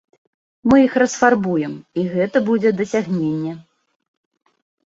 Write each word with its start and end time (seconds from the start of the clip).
Мы 0.71 0.77
іх 0.85 0.95
расфарбуем, 1.03 1.73
і 2.03 2.07
гэта 2.15 2.43
будзе 2.49 2.69
дасягненне. 2.81 3.53